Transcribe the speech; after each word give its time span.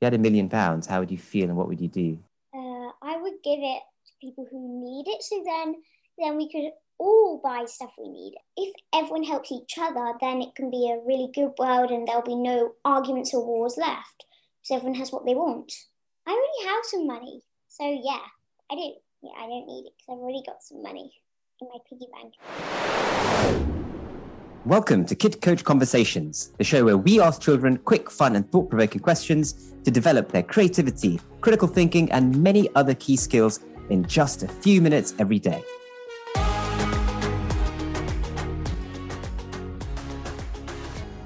you 0.00 0.06
had 0.06 0.14
a 0.14 0.18
million 0.18 0.48
pounds, 0.48 0.86
how 0.86 1.00
would 1.00 1.10
you 1.10 1.18
feel 1.18 1.48
and 1.48 1.56
what 1.56 1.68
would 1.68 1.80
you 1.80 1.88
do? 1.88 2.18
Uh, 2.54 2.90
I 3.02 3.16
would 3.20 3.34
give 3.44 3.58
it 3.60 3.82
to 4.06 4.12
people 4.20 4.46
who 4.50 4.80
need 4.82 5.06
it, 5.06 5.22
so 5.22 5.42
then 5.44 5.76
then 6.18 6.36
we 6.36 6.50
could 6.50 6.70
all 6.98 7.40
buy 7.42 7.64
stuff 7.66 7.90
we 7.98 8.08
need. 8.08 8.34
If 8.56 8.74
everyone 8.94 9.24
helps 9.24 9.52
each 9.52 9.74
other, 9.78 10.12
then 10.20 10.42
it 10.42 10.54
can 10.54 10.70
be 10.70 10.90
a 10.90 11.04
really 11.06 11.30
good 11.34 11.52
world, 11.58 11.90
and 11.90 12.06
there'll 12.06 12.22
be 12.22 12.34
no 12.34 12.72
arguments 12.84 13.34
or 13.34 13.44
wars 13.44 13.76
left, 13.76 14.24
so 14.62 14.76
everyone 14.76 14.98
has 14.98 15.12
what 15.12 15.26
they 15.26 15.34
want. 15.34 15.72
I 16.26 16.30
already 16.30 16.74
have 16.74 16.84
some 16.84 17.06
money, 17.06 17.42
so 17.68 17.84
yeah, 17.84 18.24
I 18.70 18.74
do. 18.74 18.92
Yeah, 19.22 19.32
I 19.36 19.46
don't 19.46 19.66
need 19.66 19.84
it 19.86 19.92
because 19.98 20.14
I've 20.14 20.18
already 20.18 20.42
got 20.46 20.62
some 20.62 20.82
money 20.82 21.12
in 21.60 21.68
my 21.68 21.78
piggy 21.88 22.08
bank. 22.10 23.69
Welcome 24.66 25.06
to 25.06 25.14
Kid 25.14 25.40
Coach 25.40 25.64
Conversations, 25.64 26.52
the 26.58 26.64
show 26.64 26.84
where 26.84 26.98
we 26.98 27.18
ask 27.18 27.40
children 27.40 27.78
quick, 27.78 28.10
fun, 28.10 28.36
and 28.36 28.46
thought 28.52 28.68
provoking 28.68 29.00
questions 29.00 29.72
to 29.84 29.90
develop 29.90 30.30
their 30.30 30.42
creativity, 30.42 31.18
critical 31.40 31.66
thinking, 31.66 32.12
and 32.12 32.36
many 32.42 32.68
other 32.74 32.92
key 32.92 33.16
skills 33.16 33.60
in 33.88 34.04
just 34.04 34.42
a 34.42 34.48
few 34.48 34.82
minutes 34.82 35.14
every 35.18 35.38
day. 35.38 35.64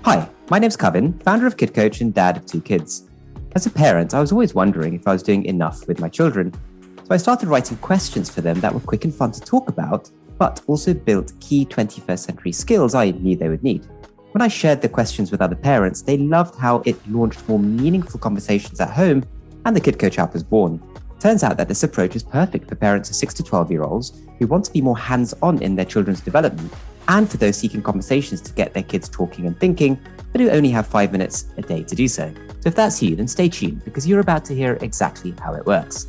Hi, 0.05 0.28
my 0.48 0.60
name's 0.60 0.77
Kevin, 0.77 1.19
founder 1.19 1.48
of 1.48 1.56
Kid 1.56 1.74
Coach 1.74 2.00
and 2.00 2.14
dad 2.14 2.36
of 2.36 2.46
two 2.46 2.60
kids. 2.60 3.08
As 3.56 3.66
a 3.66 3.70
parent, 3.70 4.14
I 4.14 4.20
was 4.20 4.30
always 4.30 4.55
wondering 4.55 4.94
if 4.94 5.08
I 5.08 5.12
was 5.12 5.24
doing 5.24 5.44
enough 5.46 5.88
with 5.88 5.98
my 5.98 6.08
children. 6.08 6.55
So 6.98 7.08
I 7.10 7.16
started 7.16 7.48
writing 7.48 7.78
questions 7.78 8.30
for 8.30 8.42
them 8.42 8.60
that 8.60 8.72
were 8.72 8.78
quick 8.78 9.05
and 9.05 9.12
fun 9.12 9.32
to 9.32 9.41
talk 9.41 9.69
about 9.69 10.08
but 10.38 10.60
also 10.66 10.94
built 10.94 11.32
key 11.40 11.64
21st 11.66 12.18
century 12.18 12.52
skills 12.52 12.94
I 12.94 13.10
knew 13.12 13.36
they 13.36 13.48
would 13.48 13.62
need. 13.62 13.86
When 14.32 14.42
I 14.42 14.48
shared 14.48 14.82
the 14.82 14.88
questions 14.88 15.30
with 15.30 15.40
other 15.40 15.54
parents, 15.54 16.02
they 16.02 16.18
loved 16.18 16.56
how 16.56 16.82
it 16.84 16.96
launched 17.08 17.48
more 17.48 17.58
meaningful 17.58 18.18
conversations 18.18 18.80
at 18.80 18.90
home, 18.90 19.24
and 19.64 19.76
the 19.76 19.80
Kid 19.80 19.98
Coach 19.98 20.18
app 20.18 20.32
was 20.32 20.42
born. 20.42 20.82
Turns 21.20 21.42
out 21.42 21.56
that 21.56 21.68
this 21.68 21.84
approach 21.84 22.16
is 22.16 22.22
perfect 22.22 22.68
for 22.68 22.74
parents 22.74 23.08
of 23.10 23.16
6 23.16 23.34
to 23.34 23.42
12 23.42 23.70
year 23.70 23.84
olds 23.84 24.20
who 24.38 24.46
want 24.46 24.64
to 24.64 24.72
be 24.72 24.80
more 24.80 24.98
hands 24.98 25.34
on 25.41 25.62
in 25.62 25.76
their 25.76 25.84
children's 25.84 26.20
development, 26.20 26.72
and 27.08 27.30
for 27.30 27.36
those 27.36 27.56
seeking 27.56 27.80
conversations 27.80 28.41
to 28.41 28.52
get 28.52 28.74
their 28.74 28.82
kids 28.82 29.08
talking 29.08 29.46
and 29.46 29.58
thinking, 29.60 29.98
but 30.32 30.41
who 30.41 30.50
only 30.50 30.70
have 30.70 30.86
five 30.86 31.12
minutes 31.12 31.46
a 31.56 31.62
day 31.62 31.84
to 31.84 31.94
do 31.94 32.08
so. 32.08 32.32
So 32.60 32.69
if 32.69 32.74
that's 32.74 33.02
you, 33.02 33.14
then 33.14 33.28
stay 33.28 33.48
tuned 33.48 33.84
because 33.84 34.06
you're 34.06 34.20
about 34.20 34.44
to 34.46 34.54
hear 34.54 34.78
exactly 34.80 35.32
how 35.41 35.54
it 35.54 35.64
works. 35.64 36.08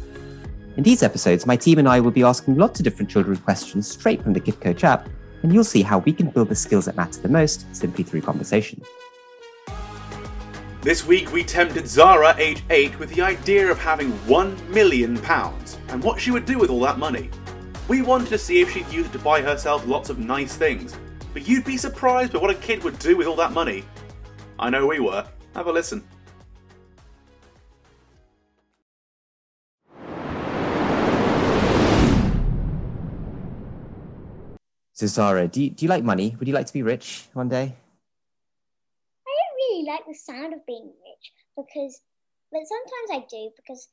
In 0.77 0.83
these 0.83 1.03
episodes, 1.03 1.45
my 1.45 1.55
team 1.55 1.79
and 1.79 1.87
I 1.87 2.01
will 2.01 2.11
be 2.11 2.23
asking 2.23 2.57
lots 2.57 2.81
of 2.81 2.83
different 2.83 3.09
children 3.09 3.37
questions 3.37 3.89
straight 3.89 4.21
from 4.21 4.33
the 4.33 4.41
Kid 4.41 4.59
Coach 4.59 4.83
app, 4.83 5.07
and 5.41 5.53
you'll 5.53 5.63
see 5.63 5.81
how 5.81 5.99
we 5.99 6.11
can 6.11 6.29
build 6.29 6.49
the 6.49 6.55
skills 6.55 6.83
that 6.83 6.97
matter 6.97 7.21
the 7.21 7.29
most 7.29 7.73
simply 7.73 8.03
through 8.03 8.21
conversation. 8.21 8.81
This 10.81 11.07
week, 11.07 11.31
we 11.31 11.45
tempted 11.45 11.87
Zara, 11.87 12.35
age 12.37 12.61
8, 12.69 12.99
with 12.99 13.09
the 13.15 13.21
idea 13.21 13.71
of 13.71 13.79
having 13.79 14.11
£1 14.27 14.67
million 14.67 15.17
and 15.25 16.03
what 16.03 16.19
she 16.19 16.31
would 16.31 16.45
do 16.45 16.59
with 16.59 16.69
all 16.69 16.81
that 16.81 16.99
money. 16.99 17.29
We 17.87 18.01
wanted 18.01 18.27
to 18.29 18.37
see 18.37 18.59
if 18.59 18.73
she'd 18.73 18.91
use 18.91 19.05
it 19.05 19.13
to 19.13 19.19
buy 19.19 19.41
herself 19.41 19.87
lots 19.87 20.09
of 20.09 20.19
nice 20.19 20.57
things, 20.57 20.93
but 21.31 21.47
you'd 21.47 21.63
be 21.63 21.77
surprised 21.77 22.33
by 22.33 22.39
what 22.39 22.51
a 22.51 22.55
kid 22.55 22.83
would 22.83 22.99
do 22.99 23.15
with 23.15 23.27
all 23.27 23.37
that 23.37 23.53
money. 23.53 23.85
I 24.59 24.69
know 24.69 24.87
we 24.87 24.99
were. 24.99 25.25
Have 25.55 25.67
a 25.67 25.71
listen. 25.71 26.03
So, 34.95 35.07
Zara, 35.07 35.45
do 35.49 35.61
you, 35.61 35.69
do 35.71 35.83
you 35.83 35.89
like 35.89 36.05
money? 36.05 36.37
Would 36.39 36.47
you 36.47 36.53
like 36.53 36.67
to 36.67 36.73
be 36.73 36.81
rich 36.81 37.27
one 37.33 37.49
day? 37.49 37.75
I 39.27 39.33
don't 39.35 39.57
really 39.57 39.85
like 39.85 40.07
the 40.07 40.13
sound 40.13 40.53
of 40.53 40.65
being 40.65 40.85
rich 40.85 41.33
because, 41.57 41.99
but 42.49 42.61
sometimes 42.63 43.09
I 43.11 43.27
do 43.29 43.51
because 43.57 43.89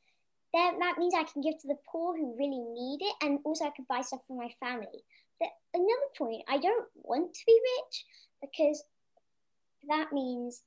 that, 0.54 0.76
that 0.78 0.98
means 0.98 1.12
I 1.12 1.24
can 1.24 1.42
give 1.42 1.58
to 1.58 1.66
the 1.66 1.78
poor 1.90 2.16
who 2.16 2.36
really 2.38 2.60
need 2.60 2.98
it 3.02 3.14
and 3.20 3.40
also 3.42 3.64
I 3.64 3.72
can 3.74 3.84
buy 3.88 4.02
stuff 4.02 4.20
for 4.28 4.36
my 4.36 4.48
family. 4.60 5.02
But 5.40 5.48
another 5.74 6.10
point, 6.16 6.44
I 6.48 6.58
don't 6.58 6.86
want 6.94 7.34
to 7.34 7.40
be 7.48 7.60
rich 7.80 8.04
because 8.40 8.84
that 9.88 10.12
means 10.12 10.62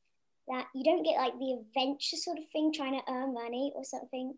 that 0.50 0.68
you 0.76 0.84
don't 0.84 1.04
get 1.04 1.16
like 1.16 1.40
the 1.40 1.62
adventure 1.62 2.18
sort 2.18 2.40
of 2.40 2.50
thing 2.52 2.74
trying 2.74 3.00
to 3.00 3.10
earn 3.10 3.34
money 3.34 3.72
or 3.74 3.86
something 3.86 4.34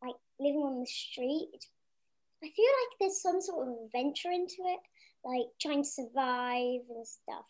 like 0.00 0.14
living 0.38 0.62
on 0.62 0.78
the 0.78 0.86
street. 0.86 1.66
I 2.40 2.46
feel 2.54 2.70
like 2.70 2.98
there's 3.00 3.20
some 3.20 3.40
sort 3.40 3.66
of 3.66 3.74
adventure 3.84 4.30
into 4.30 4.62
it 4.62 4.78
like 5.28 5.46
trying 5.60 5.82
to 5.82 5.88
survive 5.88 6.80
and 6.88 7.06
stuff 7.06 7.44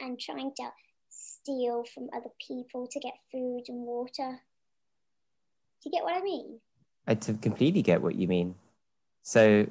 and 0.00 0.18
trying 0.18 0.52
to 0.56 0.64
steal 1.10 1.84
from 1.94 2.08
other 2.14 2.30
people 2.46 2.86
to 2.90 3.00
get 3.00 3.12
food 3.30 3.64
and 3.68 3.84
water. 3.84 4.40
Do 5.82 5.90
you 5.90 5.92
get 5.92 6.04
what 6.04 6.16
I 6.16 6.22
mean? 6.22 6.60
I 7.06 7.14
to 7.14 7.34
completely 7.34 7.82
get 7.82 8.02
what 8.02 8.14
you 8.14 8.26
mean. 8.26 8.54
So, 9.22 9.66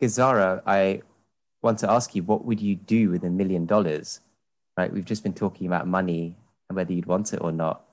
Gazara, 0.00 0.62
I 0.66 1.02
want 1.62 1.78
to 1.80 1.90
ask 1.90 2.14
you, 2.14 2.22
what 2.24 2.44
would 2.44 2.60
you 2.60 2.74
do 2.74 3.10
with 3.10 3.24
a 3.24 3.30
million 3.30 3.66
dollars? 3.66 4.20
Right? 4.76 4.92
We've 4.92 5.04
just 5.04 5.22
been 5.22 5.34
talking 5.34 5.66
about 5.66 5.86
money 5.86 6.36
and 6.68 6.76
whether 6.76 6.92
you'd 6.92 7.06
want 7.06 7.32
it 7.32 7.40
or 7.40 7.52
not, 7.52 7.84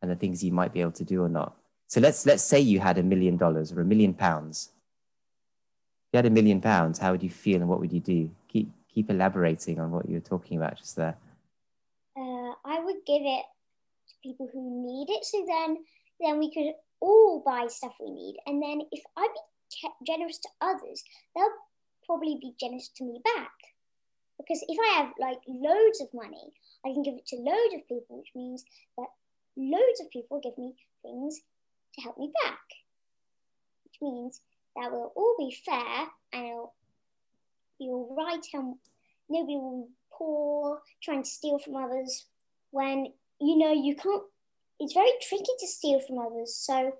and 0.00 0.10
the 0.10 0.16
things 0.16 0.42
you 0.42 0.52
might 0.52 0.72
be 0.72 0.80
able 0.80 0.92
to 0.92 1.04
do 1.04 1.22
or 1.22 1.28
not. 1.28 1.56
So 1.88 2.00
let's 2.00 2.24
let's 2.24 2.42
say 2.42 2.60
you 2.60 2.80
had 2.80 2.98
a 2.98 3.02
million 3.02 3.36
dollars 3.36 3.72
or 3.72 3.80
a 3.80 3.84
million 3.84 4.14
pounds 4.14 4.70
you 6.12 6.18
had 6.18 6.26
a 6.26 6.30
million 6.30 6.60
pounds, 6.60 6.98
how 6.98 7.12
would 7.12 7.22
you 7.22 7.30
feel 7.30 7.60
and 7.60 7.68
what 7.68 7.80
would 7.80 7.92
you 7.92 8.00
do? 8.00 8.30
Keep 8.48 8.70
keep 8.92 9.10
elaborating 9.10 9.78
on 9.78 9.90
what 9.92 10.08
you 10.08 10.14
were 10.14 10.20
talking 10.20 10.56
about 10.56 10.76
just 10.76 10.96
there. 10.96 11.16
Uh, 12.16 12.52
I 12.64 12.80
would 12.80 12.96
give 13.06 13.22
it 13.22 13.44
to 14.08 14.14
people 14.22 14.48
who 14.52 14.82
need 14.84 15.12
it, 15.12 15.24
so 15.24 15.44
then 15.46 15.78
then 16.20 16.38
we 16.38 16.52
could 16.52 16.72
all 17.00 17.42
buy 17.46 17.66
stuff 17.68 17.94
we 18.00 18.10
need, 18.10 18.36
and 18.46 18.62
then 18.62 18.82
if 18.90 19.02
I 19.16 19.28
be 19.32 19.88
generous 20.06 20.38
to 20.38 20.48
others, 20.60 21.02
they'll 21.34 21.48
probably 22.06 22.38
be 22.40 22.54
generous 22.58 22.88
to 22.96 23.04
me 23.04 23.20
back. 23.36 23.52
Because 24.38 24.64
if 24.68 24.78
I 24.78 25.00
have 25.00 25.12
like 25.20 25.38
loads 25.46 26.00
of 26.00 26.08
money, 26.12 26.52
I 26.84 26.92
can 26.92 27.02
give 27.02 27.14
it 27.14 27.26
to 27.28 27.36
loads 27.36 27.74
of 27.74 27.86
people, 27.88 28.18
which 28.18 28.32
means 28.34 28.64
that 28.98 29.06
loads 29.56 30.00
of 30.00 30.10
people 30.10 30.40
give 30.42 30.56
me 30.58 30.74
things 31.02 31.40
to 31.94 32.00
help 32.02 32.18
me 32.18 32.32
back. 32.42 32.58
Which 33.84 33.98
means 34.00 34.40
that 34.76 34.90
will 34.90 35.12
all 35.14 35.36
be 35.38 35.56
fair 35.64 36.06
and 36.32 36.46
it'll 36.46 36.74
all 37.80 38.14
right 38.16 38.44
and 38.52 38.74
nobody 39.28 39.56
will 39.56 39.86
be 39.86 39.92
poor 40.12 40.80
trying 41.02 41.22
to 41.22 41.28
steal 41.28 41.58
from 41.58 41.76
others 41.76 42.26
when 42.70 43.06
you 43.40 43.56
know 43.56 43.72
you 43.72 43.94
can't 43.96 44.22
it's 44.78 44.94
very 44.94 45.10
tricky 45.22 45.44
to 45.58 45.66
steal 45.66 46.00
from 46.00 46.18
others 46.18 46.54
so 46.54 46.92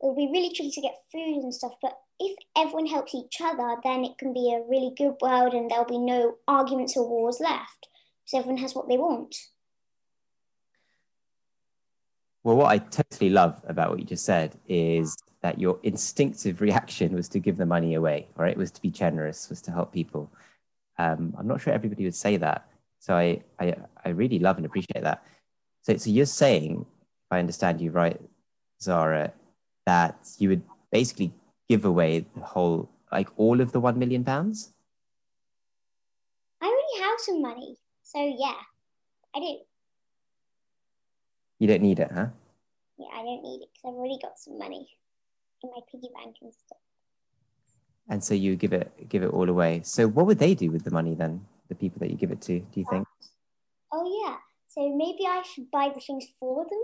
it'll 0.00 0.14
be 0.14 0.28
really 0.30 0.52
tricky 0.54 0.70
to 0.70 0.80
get 0.80 0.96
food 1.10 1.42
and 1.42 1.54
stuff 1.54 1.72
but 1.80 1.98
if 2.18 2.36
everyone 2.56 2.86
helps 2.86 3.14
each 3.14 3.38
other 3.42 3.76
then 3.82 4.04
it 4.04 4.18
can 4.18 4.32
be 4.32 4.52
a 4.52 4.68
really 4.68 4.92
good 4.96 5.14
world 5.20 5.54
and 5.54 5.70
there'll 5.70 5.84
be 5.84 5.98
no 5.98 6.36
arguments 6.46 6.96
or 6.96 7.08
wars 7.08 7.38
left 7.40 7.88
so 8.24 8.38
everyone 8.38 8.60
has 8.60 8.74
what 8.74 8.88
they 8.88 8.98
want. 8.98 9.36
Well 12.42 12.56
what 12.56 12.66
i 12.66 12.78
totally 12.78 13.30
love 13.30 13.60
about 13.66 13.90
what 13.90 13.98
you 13.98 14.04
just 14.04 14.24
said 14.24 14.56
is 14.68 15.16
that 15.46 15.60
your 15.60 15.78
instinctive 15.84 16.60
reaction 16.60 17.14
was 17.14 17.28
to 17.28 17.38
give 17.38 17.56
the 17.56 17.64
money 17.64 17.94
away, 17.94 18.26
right? 18.34 18.50
It 18.50 18.58
was 18.58 18.72
to 18.72 18.82
be 18.82 18.90
generous, 18.90 19.48
was 19.48 19.62
to 19.62 19.70
help 19.70 19.92
people. 19.92 20.28
Um, 20.98 21.36
I'm 21.38 21.46
not 21.46 21.60
sure 21.60 21.72
everybody 21.72 22.02
would 22.02 22.16
say 22.16 22.36
that. 22.38 22.66
So 22.98 23.14
I, 23.14 23.42
I, 23.60 23.76
I 24.04 24.08
really 24.08 24.40
love 24.40 24.56
and 24.56 24.66
appreciate 24.66 25.04
that. 25.04 25.22
So, 25.82 25.96
so 25.98 26.10
you're 26.10 26.26
saying, 26.26 26.80
if 26.80 27.30
I 27.30 27.38
understand 27.38 27.80
you 27.80 27.92
right, 27.92 28.20
Zara, 28.82 29.32
that 29.84 30.16
you 30.38 30.48
would 30.48 30.62
basically 30.90 31.32
give 31.68 31.84
away 31.84 32.26
the 32.34 32.40
whole, 32.40 32.90
like 33.12 33.28
all 33.36 33.60
of 33.60 33.70
the 33.70 33.78
one 33.78 34.00
million 34.00 34.24
pounds? 34.24 34.72
I 36.60 36.66
already 36.66 37.08
have 37.08 37.20
some 37.20 37.40
money. 37.40 37.76
So 38.02 38.18
yeah, 38.18 38.58
I 39.32 39.38
do. 39.38 39.58
You 41.60 41.68
don't 41.68 41.82
need 41.82 42.00
it, 42.00 42.10
huh? 42.12 42.30
Yeah, 42.98 43.06
I 43.14 43.22
don't 43.22 43.44
need 43.44 43.62
it 43.62 43.68
because 43.72 43.92
I've 43.92 43.94
already 43.94 44.18
got 44.20 44.40
some 44.40 44.58
money 44.58 44.88
in 45.62 45.70
my 45.70 45.80
piggy 45.90 46.08
bank 46.14 46.36
and 46.42 46.52
stuff. 46.52 46.78
And 48.08 48.22
so 48.22 48.34
you 48.34 48.56
give 48.56 48.72
it 48.72 49.08
give 49.08 49.22
it 49.22 49.30
all 49.30 49.48
away. 49.48 49.80
So 49.84 50.06
what 50.06 50.26
would 50.26 50.38
they 50.38 50.54
do 50.54 50.70
with 50.70 50.84
the 50.84 50.90
money 50.90 51.14
then? 51.14 51.44
The 51.68 51.74
people 51.74 51.98
that 52.00 52.10
you 52.10 52.16
give 52.16 52.30
it 52.30 52.40
to, 52.42 52.60
do 52.60 52.80
you 52.80 52.86
think? 52.88 53.06
Oh 53.92 54.22
yeah. 54.24 54.36
So 54.68 54.94
maybe 54.94 55.26
I 55.26 55.42
should 55.42 55.70
buy 55.70 55.90
the 55.92 56.00
things 56.00 56.26
for 56.38 56.64
them. 56.64 56.82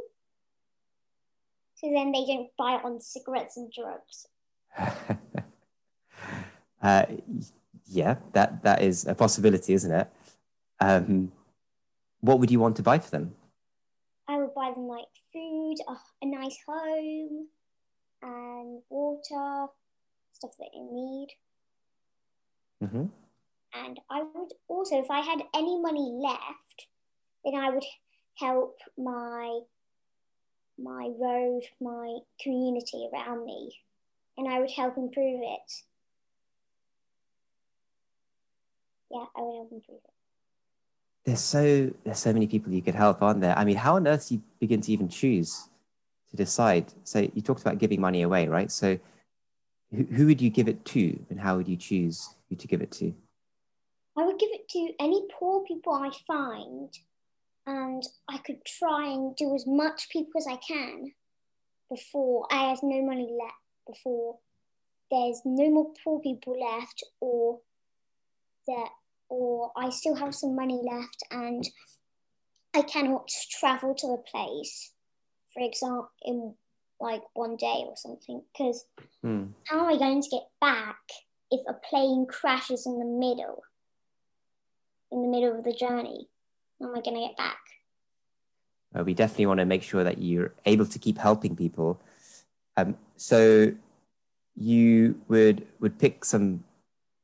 So 1.75 1.91
then 1.95 2.13
they 2.13 2.25
don't 2.27 2.49
buy 2.57 2.77
it 2.77 2.85
on 2.85 3.01
cigarettes 3.01 3.57
and 3.57 3.73
drugs. 3.73 4.27
uh, 6.83 7.07
yeah, 7.87 8.17
that 8.33 8.63
that 8.63 8.83
is 8.83 9.07
a 9.07 9.15
possibility, 9.15 9.75
isn't 9.75 9.93
it? 9.93 10.09
Um, 10.81 11.31
what 12.21 12.41
would 12.41 12.51
you 12.51 12.61
want 12.61 12.77
to 12.77 12.83
buy 12.83 12.99
for 12.99 13.11
them? 13.11 13.35
I 14.29 14.39
would 14.39 14.55
buy 14.55 14.73
them 14.75 14.87
like 14.87 15.07
food, 15.33 15.77
a, 15.89 15.97
a 16.23 16.27
nice 16.27 16.57
home, 16.67 17.49
and 18.23 18.83
water, 18.89 19.67
stuff 20.33 20.53
that 20.59 20.71
you 20.73 20.89
need. 20.93 21.29
Mm-hmm. 22.83 23.07
And 23.75 24.01
I 24.11 24.23
would 24.23 24.53
also, 24.69 25.01
if 25.01 25.11
I 25.11 25.21
had 25.21 25.41
any 25.55 25.81
money 25.81 26.11
left, 26.13 26.87
then 27.45 27.55
I 27.55 27.71
would 27.71 27.85
help 28.39 28.79
my 28.97 29.61
my 30.79 31.11
road, 31.19 31.63
my 31.81 32.19
community 32.41 33.09
around 33.13 33.45
me, 33.45 33.71
and 34.37 34.49
I 34.49 34.59
would 34.59 34.71
help 34.71 34.97
improve 34.97 35.41
it. 35.43 35.73
Yeah, 39.11 39.27
I 39.37 39.41
would 39.41 39.55
help 39.55 39.73
improve 39.73 40.01
it. 40.05 40.11
There's 41.25 41.41
so 41.41 41.91
there's 42.05 42.19
so 42.19 42.33
many 42.33 42.47
people 42.47 42.73
you 42.73 42.83
could 42.83 42.95
help, 42.95 43.23
aren't 43.23 43.41
there? 43.41 43.57
I 43.57 43.65
mean, 43.65 43.77
how 43.77 43.97
on 43.97 44.07
earth 44.09 44.29
do 44.29 44.37
you 44.37 44.43
begin 44.59 44.81
to 44.81 44.93
even 44.93 45.09
choose 45.09 45.69
to 46.33 46.37
decide? 46.37 46.93
So 47.05 47.21
you 47.35 47.41
talked 47.41 47.61
about 47.61 47.79
giving 47.79 48.01
money 48.01 48.23
away, 48.23 48.49
right? 48.49 48.71
So 48.71 48.99
who, 49.95 50.27
would 50.27 50.41
you 50.41 50.51
give 50.51 50.69
it 50.69 50.85
to, 50.87 51.19
and 51.31 51.39
how 51.39 51.57
would 51.57 51.69
you 51.69 51.77
choose 51.77 52.35
who 52.49 52.57
to 52.57 52.67
give 52.67 52.83
it 52.83 52.91
to? 52.93 53.15
I 54.19 54.25
would 54.25 54.39
give 54.39 54.51
it 54.53 54.69
to 54.71 54.93
any 54.99 55.27
poor 55.39 55.65
people 55.65 55.93
I 55.93 56.11
find, 56.27 56.93
and 57.67 58.03
I 58.29 58.39
could 58.39 58.65
try 58.65 59.09
and 59.09 59.37
do 59.37 59.55
as 59.55 59.65
much 59.67 60.09
people 60.11 60.33
as 60.39 60.47
I 60.47 60.57
can 60.57 61.13
before 61.91 62.47
I 62.51 62.71
have 62.71 62.83
no 62.83 63.03
money 63.03 63.31
left, 63.39 63.55
before 63.87 64.39
there's 65.11 65.43
no 65.45 65.71
more 65.71 65.93
poor 66.03 66.21
people 66.21 66.59
left, 66.59 67.05
or 67.21 67.61
that, 68.67 68.89
or 69.29 69.73
I 69.77 69.91
still 69.91 70.15
have 70.15 70.35
some 70.35 70.57
money 70.57 70.81
left 70.83 71.23
and 71.31 71.69
I 72.75 72.81
cannot 72.83 73.29
travel 73.61 73.95
to 73.97 74.07
a 74.09 74.19
place, 74.19 74.93
for 75.53 75.63
example, 75.63 76.11
in 76.25 76.55
like 77.01 77.23
one 77.35 77.57
day 77.57 77.85
or 77.87 77.97
something, 77.97 78.43
because 78.53 78.85
Hmm. 79.23 79.47
how 79.65 79.81
am 79.81 79.95
I 79.95 79.97
going 79.97 80.23
to 80.23 80.29
get 80.29 80.49
back 80.61 80.99
if 81.51 81.61
a 81.69 81.75
plane 81.75 82.27
crashes 82.29 82.87
in 82.87 82.99
the 82.99 83.05
middle? 83.05 83.63
In 85.11 85.23
the 85.23 85.29
middle 85.29 85.57
of 85.57 85.65
the 85.65 85.75
journey, 85.75 86.29
how 86.81 86.89
am 86.89 86.97
I 86.97 87.01
going 87.01 87.17
to 87.17 87.27
get 87.29 87.37
back? 87.37 87.59
Uh, 88.95 89.05
we 89.05 89.15
definitely 89.15 89.47
want 89.47 89.59
to 89.61 89.67
make 89.67 89.83
sure 89.83 90.05
that 90.05 90.19
you're 90.19 90.53
able 90.67 90.87
to 90.87 90.99
keep 90.99 91.19
helping 91.19 91.57
people. 91.57 92.01
Um, 92.77 92.97
so 93.17 93.73
you 94.55 95.21
would 95.29 95.67
would 95.81 95.99
pick 95.99 96.25
some 96.25 96.65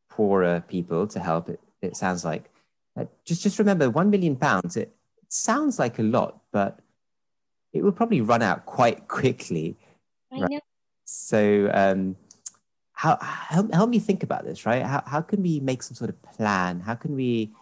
poorer 0.08 0.64
people 0.68 1.06
to 1.08 1.20
help. 1.20 1.48
It 1.48 1.60
it 1.82 1.96
sounds 1.96 2.24
like. 2.24 2.50
Uh, 2.98 3.04
just 3.24 3.42
just 3.42 3.58
remember, 3.58 3.90
one 3.90 4.10
million 4.10 4.36
pounds. 4.36 4.76
It, 4.76 4.94
it 5.22 5.32
sounds 5.32 5.78
like 5.78 5.98
a 5.98 6.02
lot, 6.02 6.40
but 6.52 6.80
it 7.72 7.82
will 7.82 7.92
probably 7.92 8.20
run 8.20 8.42
out 8.42 8.66
quite 8.66 9.08
quickly. 9.08 9.76
I 10.32 10.40
Right. 10.40 10.50
know. 10.50 10.60
So 11.04 11.70
um, 11.72 12.16
how 12.92 13.16
help, 13.20 13.72
help 13.72 13.90
me 13.90 13.98
think 13.98 14.22
about 14.22 14.44
this, 14.44 14.66
right? 14.66 14.82
How 14.82 15.02
how 15.06 15.20
can 15.20 15.42
we 15.42 15.60
make 15.60 15.82
some 15.82 15.94
sort 15.94 16.10
of 16.10 16.20
plan? 16.22 16.80
How 16.80 16.94
can 16.94 17.14
we 17.14 17.52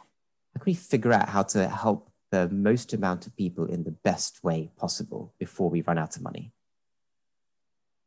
how 0.55 0.61
can 0.61 0.71
we 0.71 0.75
figure 0.75 1.13
out 1.13 1.29
how 1.29 1.43
to 1.43 1.69
help 1.69 2.11
the 2.31 2.49
most 2.49 2.93
amount 2.93 3.27
of 3.27 3.37
people 3.37 3.67
in 3.67 3.85
the 3.85 3.91
best 3.91 4.43
way 4.43 4.71
possible 4.77 5.33
before 5.39 5.71
we 5.71 5.83
run 5.83 5.99
out 5.99 6.17
of 6.17 6.23
money? 6.23 6.53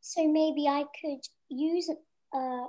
So 0.01 0.27
maybe 0.27 0.67
I 0.67 0.85
could 0.99 1.21
use, 1.49 1.89
uh, 2.33 2.65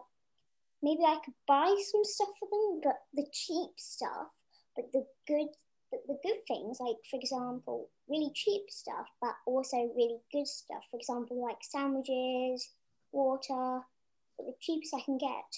maybe 0.83 1.03
I 1.05 1.19
could 1.25 1.35
buy 1.47 1.75
some 1.91 2.05
stuff 2.05 2.29
for 2.39 2.49
them, 2.51 2.81
but 2.83 2.97
the 3.15 3.27
cheap 3.33 3.71
stuff, 3.79 4.29
but 4.77 4.93
the 4.93 5.07
good, 5.27 5.49
the, 5.91 6.19
good 6.23 6.47
things, 6.47 6.79
like 6.81 6.97
for 7.11 7.19
example, 7.19 7.89
really 8.09 8.31
cheap 8.35 8.63
stuff, 8.71 9.07
but 9.21 9.35
also 9.47 9.77
really 9.97 10.19
good 10.33 10.47
stuff. 10.47 10.83
For 10.91 10.97
example, 10.99 11.43
like 11.43 11.59
sandwiches, 11.63 12.71
water, 13.13 13.81
the 14.39 14.55
cheapest 14.61 14.95
I 14.95 15.03
can 15.05 15.19
get. 15.19 15.51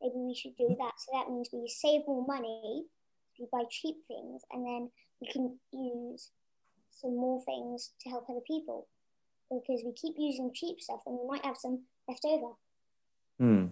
Maybe 0.00 0.14
we 0.16 0.34
should 0.34 0.56
do 0.56 0.74
that. 0.78 0.92
So 0.98 1.12
that 1.12 1.30
means 1.30 1.50
we 1.52 1.68
save 1.68 2.02
more 2.06 2.26
money 2.26 2.86
we 3.38 3.46
buy 3.50 3.64
cheap 3.70 3.96
things, 4.06 4.42
and 4.52 4.64
then 4.64 4.90
we 5.20 5.30
can 5.30 5.58
use 5.72 6.30
some 6.90 7.16
more 7.16 7.42
things 7.44 7.92
to 8.00 8.10
help 8.10 8.28
other 8.28 8.40
people 8.46 8.86
because 9.50 9.82
we 9.84 9.92
keep 9.92 10.14
using 10.18 10.50
cheap 10.54 10.80
stuff 10.80 11.00
and 11.06 11.18
we 11.18 11.26
might 11.26 11.44
have 11.44 11.56
some 11.56 11.82
left 12.08 12.24
over. 12.24 12.54
Hmm. 13.38 13.66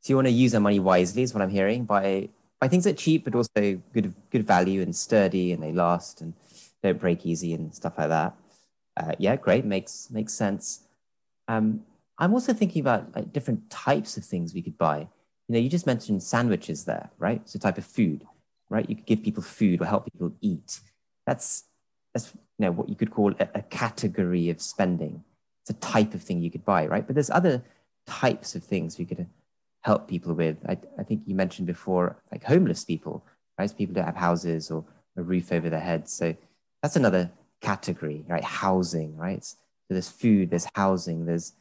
So 0.00 0.12
you 0.12 0.16
want 0.16 0.26
to 0.26 0.32
use 0.32 0.54
our 0.54 0.60
money 0.60 0.80
wisely, 0.80 1.22
is 1.22 1.32
what 1.32 1.42
I'm 1.42 1.50
hearing. 1.50 1.84
Buy 1.84 2.28
buy 2.60 2.68
things 2.68 2.84
that 2.84 2.90
are 2.90 3.04
cheap, 3.04 3.24
but 3.24 3.34
also 3.34 3.80
good 3.92 4.14
good 4.30 4.46
value 4.46 4.82
and 4.82 4.94
sturdy, 4.94 5.52
and 5.52 5.62
they 5.62 5.72
last 5.72 6.20
and 6.20 6.34
don't 6.82 7.00
break 7.00 7.26
easy 7.26 7.54
and 7.54 7.74
stuff 7.74 7.98
like 7.98 8.08
that. 8.08 8.34
Uh, 8.96 9.12
yeah, 9.18 9.36
great, 9.36 9.64
makes 9.64 10.08
makes 10.10 10.34
sense. 10.34 10.80
Um, 11.46 11.82
I'm 12.18 12.34
also 12.34 12.52
thinking 12.52 12.80
about 12.80 13.14
like 13.14 13.32
different 13.32 13.70
types 13.70 14.16
of 14.16 14.24
things 14.24 14.54
we 14.54 14.62
could 14.62 14.76
buy. 14.76 14.98
You 15.48 15.54
know, 15.54 15.58
you 15.58 15.68
just 15.68 15.86
mentioned 15.86 16.22
sandwiches 16.22 16.84
there, 16.84 17.10
right? 17.18 17.42
A 17.54 17.58
type 17.58 17.78
of 17.78 17.84
food, 17.84 18.26
right? 18.68 18.88
You 18.88 18.96
could 18.96 19.06
give 19.06 19.22
people 19.22 19.42
food 19.42 19.80
or 19.80 19.86
help 19.86 20.04
people 20.04 20.32
eat. 20.40 20.80
That's 21.26 21.64
that's 22.12 22.32
you 22.34 22.66
know 22.66 22.72
what 22.72 22.88
you 22.88 22.96
could 22.96 23.10
call 23.10 23.32
a, 23.38 23.48
a 23.54 23.62
category 23.62 24.50
of 24.50 24.60
spending. 24.60 25.22
It's 25.62 25.70
a 25.70 25.80
type 25.80 26.14
of 26.14 26.22
thing 26.22 26.42
you 26.42 26.50
could 26.50 26.64
buy, 26.64 26.86
right? 26.86 27.06
But 27.06 27.14
there's 27.14 27.30
other 27.30 27.62
types 28.06 28.54
of 28.54 28.64
things 28.64 28.98
we 28.98 29.04
could 29.04 29.26
help 29.82 30.08
people 30.08 30.34
with. 30.34 30.56
I, 30.68 30.76
I 30.98 31.02
think 31.02 31.22
you 31.26 31.34
mentioned 31.34 31.66
before, 31.66 32.22
like 32.32 32.44
homeless 32.44 32.84
people, 32.84 33.24
right? 33.58 33.76
People 33.76 33.94
don't 33.94 34.04
have 34.04 34.16
houses 34.16 34.70
or 34.70 34.84
a 35.16 35.22
roof 35.22 35.52
over 35.52 35.70
their 35.70 35.80
heads. 35.80 36.12
So 36.12 36.34
that's 36.82 36.96
another 36.96 37.30
category, 37.60 38.24
right? 38.28 38.44
Housing, 38.44 39.16
right? 39.16 39.44
So 39.44 39.56
there's 39.90 40.10
food, 40.10 40.50
there's 40.50 40.68
housing, 40.74 41.24
there's, 41.26 41.54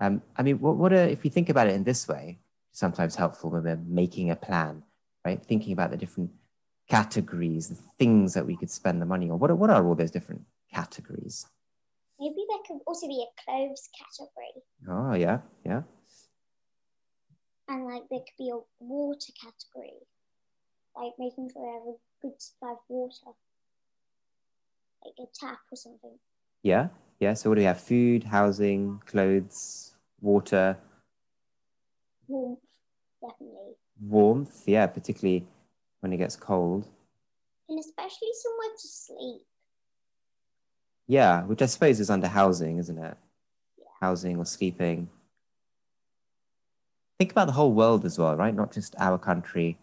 um, 0.00 0.22
I 0.36 0.42
mean, 0.42 0.60
what, 0.60 0.76
what 0.76 0.92
are, 0.92 1.06
if 1.06 1.22
we 1.22 1.30
think 1.30 1.48
about 1.48 1.68
it 1.68 1.74
in 1.74 1.84
this 1.84 2.08
way, 2.08 2.38
sometimes 2.72 3.14
helpful 3.14 3.50
when 3.50 3.64
we're 3.64 3.76
making 3.86 4.30
a 4.30 4.36
plan, 4.36 4.82
right? 5.24 5.42
Thinking 5.44 5.72
about 5.72 5.90
the 5.90 5.96
different 5.96 6.30
categories, 6.88 7.68
the 7.68 7.78
things 7.98 8.34
that 8.34 8.46
we 8.46 8.56
could 8.56 8.70
spend 8.70 9.00
the 9.00 9.06
money 9.06 9.30
on. 9.30 9.38
What 9.38 9.50
are, 9.50 9.54
what 9.54 9.70
are 9.70 9.86
all 9.86 9.94
those 9.94 10.10
different 10.10 10.42
categories? 10.72 11.46
Maybe 12.20 12.44
there 12.48 12.58
could 12.66 12.82
also 12.86 13.06
be 13.08 13.24
a 13.24 13.42
clothes 13.42 13.88
category 13.98 14.62
Oh, 14.88 15.14
yeah, 15.14 15.40
yeah. 15.64 15.82
And 17.68 17.86
like 17.86 18.02
there 18.10 18.20
could 18.20 18.38
be 18.38 18.50
a 18.50 18.58
water 18.80 19.32
category, 19.40 19.98
like 20.96 21.12
making 21.18 21.50
sure 21.52 21.62
we 21.62 21.72
have 21.72 21.94
a 21.94 21.96
good 22.22 22.40
supply 22.40 22.72
of 22.72 22.78
water, 22.88 23.32
like 25.04 25.14
a 25.18 25.26
tap 25.38 25.58
or 25.72 25.76
something. 25.76 26.18
Yeah, 26.62 26.88
yeah. 27.20 27.34
So 27.34 27.50
what 27.50 27.56
do 27.56 27.60
we 27.60 27.64
have? 27.66 27.80
Food, 27.80 28.24
housing, 28.24 29.00
clothes, 29.06 29.94
water, 30.20 30.76
Warmth, 32.26 32.60
definitely. 33.20 33.74
warmth. 34.00 34.62
Yeah, 34.66 34.86
particularly 34.86 35.46
when 36.00 36.12
it 36.12 36.16
gets 36.18 36.36
cold. 36.36 36.88
And 37.68 37.78
especially 37.78 38.28
somewhere 38.42 38.74
to 38.80 38.88
sleep. 38.88 39.42
Yeah, 41.06 41.42
which 41.44 41.60
I 41.60 41.66
suppose 41.66 42.00
is 42.00 42.08
under 42.10 42.28
housing, 42.28 42.78
isn't 42.78 42.96
it? 42.98 43.16
Yeah. 43.78 43.84
Housing 44.00 44.38
or 44.38 44.46
sleeping. 44.46 45.08
Think 47.18 47.30
about 47.30 47.46
the 47.46 47.52
whole 47.52 47.72
world 47.72 48.04
as 48.04 48.18
well, 48.18 48.36
right? 48.36 48.54
Not 48.54 48.72
just 48.72 48.94
our 48.98 49.18
country. 49.18 49.78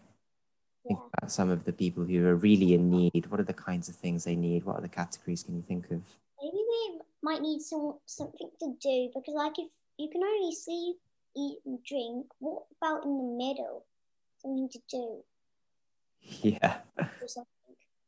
Think 0.86 0.98
about 1.16 1.30
some 1.30 1.48
of 1.50 1.64
the 1.64 1.72
people 1.72 2.04
who 2.04 2.26
are 2.26 2.34
really 2.36 2.74
in 2.74 2.90
need. 2.90 3.26
What 3.30 3.40
are 3.40 3.44
the 3.44 3.52
kinds 3.54 3.88
of 3.88 3.94
things 3.94 4.24
they 4.24 4.36
need? 4.36 4.64
What 4.64 4.76
are 4.76 4.82
the 4.82 4.88
categories 4.88 5.42
can 5.42 5.56
you 5.56 5.62
think 5.62 5.86
of? 5.90 6.02
Maybe 6.42 6.58
they 6.58 6.98
might 7.22 7.40
need 7.40 7.60
some 7.60 7.98
something 8.04 8.50
to 8.60 8.74
do 8.80 9.10
because 9.14 9.34
like 9.34 9.58
if 9.58 9.68
you 9.98 10.10
can 10.10 10.22
only 10.22 10.54
sleep, 10.54 10.96
eat 11.36 11.58
and 11.64 11.78
drink, 11.84 12.26
what 12.40 12.64
about 12.80 13.04
in 13.04 13.16
the 13.16 13.24
middle? 13.44 13.84
Something 14.38 14.68
to 14.70 14.78
do 14.90 15.22
Yeah, 16.42 16.78
or 17.20 17.28
something. 17.28 17.48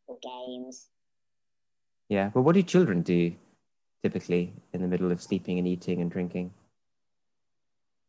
Or 0.06 0.18
games. 0.22 0.88
yeah. 2.08 2.30
But 2.34 2.42
what 2.42 2.54
do 2.54 2.62
children 2.62 3.02
do 3.02 3.32
typically 4.02 4.52
in 4.74 4.82
the 4.82 4.88
middle 4.88 5.10
of 5.10 5.22
sleeping 5.22 5.58
and 5.58 5.66
eating 5.66 6.02
and 6.02 6.10
drinking? 6.10 6.52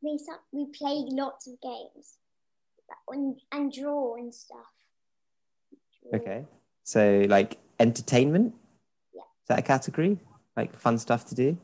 We 0.05 0.19
we 0.51 0.65
play 0.67 1.03
lots 1.09 1.47
of 1.47 1.59
games. 1.62 2.17
And, 3.09 3.41
and 3.51 3.74
draw 3.74 4.15
and 4.15 4.33
stuff. 4.33 4.71
Draw. 6.03 6.19
Okay. 6.19 6.45
So, 6.83 7.25
like 7.27 7.57
entertainment? 7.79 8.53
Yeah. 9.13 9.21
Is 9.21 9.47
that 9.47 9.59
a 9.59 9.63
category? 9.63 10.19
Like 10.55 10.77
fun 10.79 11.00
stuff 11.00 11.25
to 11.29 11.35
do? 11.35 11.57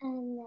And 0.00 0.38
then 0.38 0.46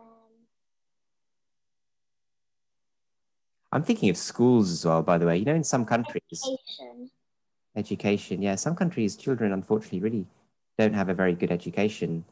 I'm 3.73 3.83
thinking 3.83 4.09
of 4.09 4.17
schools 4.17 4.71
as 4.71 4.85
well, 4.85 5.03
by 5.03 5.17
the 5.17 5.25
way. 5.25 5.37
You 5.37 5.45
know, 5.45 5.55
in 5.55 5.63
some 5.65 5.85
countries, 5.85 6.21
education. 6.31 7.11
education, 7.75 8.41
yeah, 8.41 8.55
some 8.55 8.75
countries, 8.75 9.17
children 9.17 9.51
unfortunately 9.51 9.99
really 9.99 10.25
don't 10.77 10.93
have 10.93 11.09
a 11.09 11.13
very 11.13 11.35
good 11.35 11.51
education. 11.51 12.23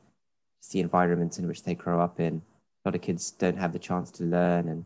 It's 0.60 0.70
the 0.70 0.80
environments 0.80 1.40
in 1.40 1.48
which 1.48 1.64
they 1.64 1.76
grow 1.76 2.00
up 2.02 2.20
in. 2.20 2.42
A 2.84 2.90
lot 2.90 2.96
of 2.96 3.02
kids 3.02 3.32
don't 3.32 3.58
have 3.58 3.74
the 3.74 3.80
chance 3.80 4.12
to 4.12 4.24
learn, 4.24 4.68
and 4.68 4.86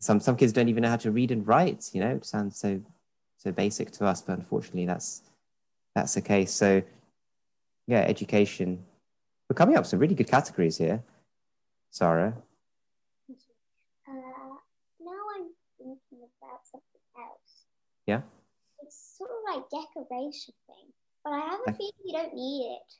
some 0.00 0.20
some 0.20 0.36
kids 0.36 0.52
don't 0.52 0.68
even 0.68 0.82
know 0.82 0.90
how 0.90 0.96
to 0.96 1.10
read 1.10 1.30
and 1.30 1.46
write. 1.46 1.90
You 1.92 2.00
know, 2.00 2.10
it 2.10 2.24
sounds 2.24 2.58
so 2.58 2.80
so 3.36 3.52
basic 3.52 3.90
to 3.92 4.06
us, 4.06 4.22
but 4.22 4.38
unfortunately, 4.38 4.86
that's 4.86 5.22
that's 5.94 6.14
the 6.14 6.20
case. 6.20 6.52
So, 6.52 6.82
yeah, 7.86 8.00
education. 8.00 8.84
We're 9.48 9.54
coming 9.54 9.76
up 9.76 9.82
with 9.82 9.88
some 9.88 10.00
really 10.00 10.14
good 10.14 10.28
categories 10.28 10.76
here, 10.76 11.02
Zara. 11.94 12.34
Uh, 14.08 14.12
now 15.00 15.22
I'm 15.36 15.50
thinking 15.78 16.26
about 16.42 16.60
something 16.64 17.00
else. 17.16 17.64
Yeah. 18.06 18.22
It's 18.82 19.16
sort 19.16 19.30
of 19.30 19.36
like 19.46 19.56
like 19.56 19.70
decoration 19.70 20.54
thing, 20.66 20.92
but 21.24 21.32
I 21.32 21.40
have 21.40 21.60
a 21.66 21.72
feeling 21.72 21.92
you 22.04 22.12
don't 22.12 22.34
need 22.34 22.76
it. 22.76 22.94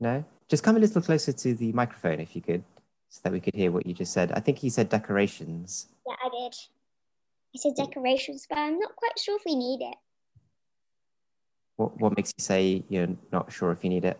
No? 0.00 0.24
Just 0.48 0.64
come 0.64 0.76
a 0.76 0.80
little 0.80 1.02
closer 1.02 1.32
to 1.32 1.54
the 1.54 1.72
microphone 1.72 2.18
if 2.18 2.34
you 2.34 2.42
could, 2.42 2.64
so 3.08 3.20
that 3.22 3.32
we 3.32 3.40
could 3.40 3.54
hear 3.54 3.70
what 3.70 3.86
you 3.86 3.94
just 3.94 4.12
said. 4.12 4.32
I 4.32 4.40
think 4.40 4.62
you 4.62 4.70
said 4.70 4.88
decorations. 4.88 5.86
Yeah, 6.06 6.14
I 6.24 6.28
did. 6.28 6.54
I 7.54 7.58
said 7.58 7.74
decorations, 7.76 8.46
but 8.48 8.58
I'm 8.58 8.78
not 8.78 8.96
quite 8.96 9.18
sure 9.18 9.36
if 9.36 9.42
we 9.44 9.54
need 9.54 9.82
it. 9.82 9.96
What, 11.76 12.00
what 12.00 12.16
makes 12.16 12.32
you 12.36 12.42
say 12.42 12.84
you're 12.88 13.16
not 13.32 13.52
sure 13.52 13.72
if 13.72 13.84
you 13.84 13.90
need 13.90 14.04
it? 14.04 14.18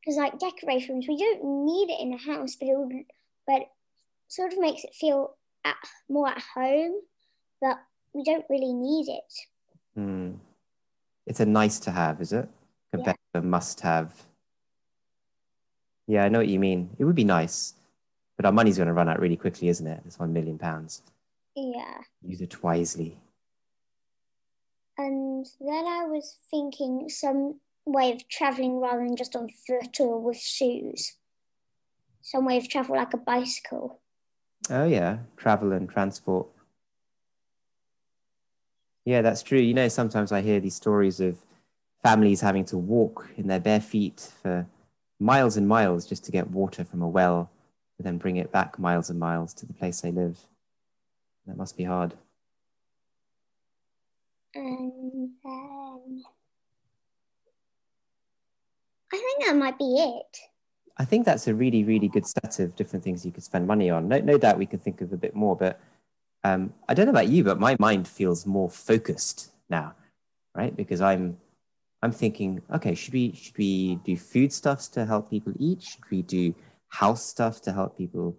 Because 0.00 0.16
like 0.16 0.38
decorations, 0.38 1.06
we 1.08 1.16
don't 1.16 1.66
need 1.66 1.90
it 1.90 2.00
in 2.00 2.12
a 2.14 2.16
house, 2.16 2.56
but 2.56 2.68
it 2.68 2.76
would, 2.76 2.92
but 3.46 3.62
sort 4.28 4.52
of 4.52 4.58
makes 4.58 4.84
it 4.84 4.94
feel 4.94 5.36
at, 5.64 5.76
more 6.08 6.28
at 6.28 6.42
home, 6.54 6.94
but 7.60 7.78
we 8.14 8.24
don't 8.24 8.44
really 8.48 8.72
need 8.72 9.08
it. 9.08 9.32
Hmm. 9.94 10.32
It's 11.26 11.40
a 11.40 11.46
nice 11.46 11.78
to 11.80 11.90
have, 11.90 12.20
is 12.20 12.32
it? 12.32 12.48
Compared 12.92 13.16
to 13.34 13.40
a 13.40 13.42
must 13.42 13.80
have. 13.80 14.12
Yeah, 16.10 16.24
I 16.24 16.28
know 16.28 16.40
what 16.40 16.48
you 16.48 16.58
mean. 16.58 16.90
It 16.98 17.04
would 17.04 17.14
be 17.14 17.22
nice, 17.22 17.74
but 18.36 18.44
our 18.44 18.50
money's 18.50 18.78
going 18.78 18.88
to 18.88 18.92
run 18.92 19.08
out 19.08 19.20
really 19.20 19.36
quickly, 19.36 19.68
isn't 19.68 19.86
it? 19.86 20.02
It's 20.04 20.18
one 20.18 20.32
million 20.32 20.58
pounds. 20.58 21.02
Yeah. 21.54 21.98
Use 22.26 22.40
it 22.40 22.60
wisely. 22.64 23.16
And 24.98 25.46
then 25.60 25.84
I 25.86 26.06
was 26.06 26.36
thinking 26.50 27.08
some 27.08 27.60
way 27.86 28.10
of 28.10 28.28
traveling 28.28 28.80
rather 28.80 29.06
than 29.06 29.14
just 29.16 29.36
on 29.36 29.50
foot 29.64 30.00
or 30.00 30.20
with 30.20 30.38
shoes. 30.38 31.12
Some 32.22 32.44
way 32.44 32.56
of 32.56 32.68
travel 32.68 32.96
like 32.96 33.14
a 33.14 33.16
bicycle. 33.16 34.00
Oh 34.68 34.86
yeah, 34.86 35.18
travel 35.36 35.70
and 35.70 35.88
transport. 35.88 36.48
Yeah, 39.04 39.22
that's 39.22 39.44
true. 39.44 39.60
You 39.60 39.74
know, 39.74 39.86
sometimes 39.86 40.32
I 40.32 40.40
hear 40.40 40.58
these 40.58 40.74
stories 40.74 41.20
of 41.20 41.38
families 42.02 42.40
having 42.40 42.64
to 42.64 42.78
walk 42.78 43.28
in 43.36 43.46
their 43.46 43.60
bare 43.60 43.80
feet 43.80 44.32
for 44.42 44.66
miles 45.20 45.56
and 45.56 45.68
miles 45.68 46.06
just 46.06 46.24
to 46.24 46.32
get 46.32 46.50
water 46.50 46.84
from 46.84 47.02
a 47.02 47.08
well, 47.08 47.50
and 47.98 48.06
then 48.06 48.18
bring 48.18 48.36
it 48.36 48.50
back 48.50 48.78
miles 48.78 49.10
and 49.10 49.20
miles 49.20 49.54
to 49.54 49.66
the 49.66 49.74
place 49.74 50.00
they 50.00 50.10
live. 50.10 50.38
That 51.46 51.56
must 51.56 51.76
be 51.76 51.84
hard. 51.84 52.14
And 54.54 55.30
then 55.44 56.22
I 59.12 59.16
think 59.16 59.44
that 59.46 59.56
might 59.56 59.78
be 59.78 59.84
it. 59.84 60.38
I 60.96 61.04
think 61.04 61.24
that's 61.24 61.48
a 61.48 61.54
really, 61.54 61.84
really 61.84 62.08
good 62.08 62.26
set 62.26 62.58
of 62.58 62.76
different 62.76 63.04
things 63.04 63.24
you 63.24 63.32
could 63.32 63.44
spend 63.44 63.66
money 63.66 63.90
on. 63.90 64.08
No, 64.08 64.18
no 64.18 64.38
doubt 64.38 64.58
we 64.58 64.66
could 64.66 64.82
think 64.82 65.00
of 65.00 65.12
a 65.12 65.16
bit 65.16 65.34
more, 65.34 65.56
but 65.56 65.80
um, 66.44 66.74
I 66.88 66.94
don't 66.94 67.06
know 67.06 67.12
about 67.12 67.28
you, 67.28 67.44
but 67.44 67.58
my 67.58 67.76
mind 67.78 68.06
feels 68.06 68.46
more 68.46 68.70
focused 68.70 69.50
now, 69.68 69.94
right? 70.54 70.74
Because 70.74 71.00
I'm, 71.00 71.38
I'm 72.02 72.12
thinking, 72.12 72.62
okay, 72.74 72.94
should 72.94 73.12
we 73.12 73.32
should 73.32 73.58
we 73.58 73.96
do 74.04 74.16
foodstuffs 74.16 74.88
to 74.88 75.04
help 75.04 75.30
people 75.30 75.52
eat? 75.58 75.82
Should 75.82 76.10
we 76.10 76.22
do 76.22 76.54
house 76.88 77.24
stuff 77.24 77.60
to 77.62 77.72
help 77.72 77.98
people 77.98 78.36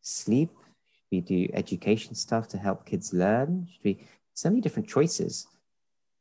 sleep? 0.00 0.50
Should 0.90 1.10
we 1.12 1.20
do 1.20 1.48
education 1.54 2.14
stuff 2.14 2.48
to 2.48 2.58
help 2.58 2.86
kids 2.86 3.12
learn? 3.12 3.68
Should 3.70 3.84
we? 3.84 4.06
So 4.34 4.50
many 4.50 4.60
different 4.60 4.88
choices. 4.88 5.46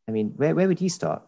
I 0.08 0.12
mean, 0.12 0.34
where 0.38 0.54
where 0.54 0.68
would 0.68 0.82
you 0.82 0.90
start? 0.90 1.24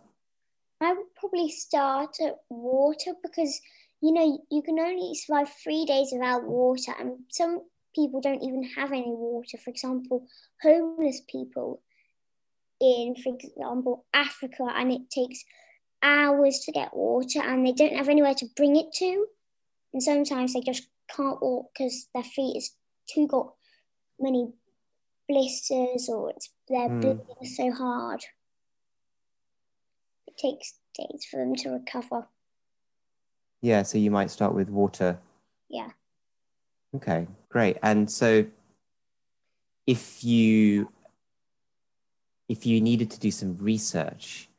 I 0.81 0.93
would 0.93 1.15
probably 1.15 1.49
start 1.49 2.17
at 2.21 2.35
water 2.49 3.13
because 3.23 3.59
you 4.01 4.11
know 4.13 4.45
you 4.51 4.61
can 4.61 4.79
only 4.79 5.15
survive 5.15 5.49
three 5.63 5.85
days 5.85 6.09
without 6.11 6.43
water, 6.43 6.93
and 6.99 7.19
some 7.29 7.61
people 7.95 8.21
don't 8.21 8.43
even 8.43 8.63
have 8.75 8.91
any 8.91 9.05
water. 9.07 9.57
For 9.57 9.71
example, 9.71 10.27
homeless 10.61 11.21
people 11.27 11.81
in, 12.81 13.15
for 13.23 13.35
example, 13.35 14.05
Africa, 14.13 14.67
and 14.75 14.91
it 14.91 15.09
takes 15.09 15.43
hours 16.03 16.59
to 16.65 16.71
get 16.71 16.95
water, 16.95 17.41
and 17.41 17.65
they 17.65 17.71
don't 17.71 17.95
have 17.95 18.09
anywhere 18.09 18.35
to 18.35 18.45
bring 18.55 18.75
it 18.75 18.87
to, 18.95 19.25
and 19.93 20.03
sometimes 20.03 20.53
they 20.53 20.61
just 20.61 20.87
can't 21.15 21.41
walk 21.41 21.71
because 21.73 22.07
their 22.13 22.23
feet 22.23 22.57
is 22.57 22.75
too 23.07 23.27
got 23.27 23.53
many 24.19 24.51
blisters 25.27 26.09
or 26.09 26.29
it's 26.31 26.51
they're 26.67 26.89
Mm. 26.89 27.01
bleeding 27.01 27.45
so 27.55 27.71
hard. 27.71 28.23
It 30.27 30.37
takes 30.37 30.79
days 30.97 31.25
for 31.29 31.37
them 31.39 31.55
to 31.55 31.69
recover. 31.69 32.27
Yeah, 33.61 33.83
so 33.83 33.97
you 33.97 34.11
might 34.11 34.31
start 34.31 34.53
with 34.53 34.69
water. 34.69 35.19
Yeah. 35.69 35.89
Okay, 36.95 37.27
great. 37.49 37.77
And 37.81 38.09
so 38.09 38.45
if 39.87 40.23
you 40.23 40.91
if 42.47 42.65
you 42.65 42.81
needed 42.81 43.09
to 43.11 43.19
do 43.19 43.31
some 43.31 43.57
research 43.57 44.49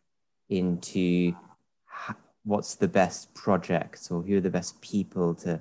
into 0.48 1.34
what's 2.44 2.76
the 2.76 2.88
best 2.88 3.32
projects 3.34 4.10
or 4.10 4.22
who 4.22 4.36
are 4.36 4.40
the 4.40 4.50
best 4.50 4.80
people 4.80 5.34
to 5.34 5.60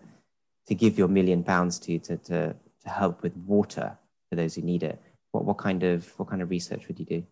to 0.68 0.76
give 0.76 0.98
your 0.98 1.08
million 1.08 1.44
pounds 1.44 1.80
to 1.80 2.00
to 2.00 2.18
to, 2.18 2.56
to 2.84 2.90
help 2.90 3.22
with 3.22 3.36
water 3.38 3.98
for 4.30 4.36
those 4.36 4.56
who 4.56 4.62
need 4.62 4.84
it, 4.84 5.02
what 5.32 5.46
what 5.46 5.58
kind 5.58 5.84
of 5.84 6.08
what 6.18 6.30
kind 6.30 6.42
of 6.42 6.50
research 6.50 6.88
would 6.88 7.00
you 7.00 7.06
do? 7.06 7.24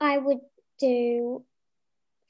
I 0.00 0.18
would 0.18 0.40
do 0.78 1.44